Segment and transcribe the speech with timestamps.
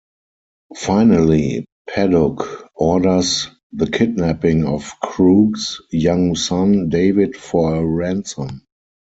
[0.77, 8.65] Finally, Paduk orders the kidnapping of Krug's young son, David, for a ransom.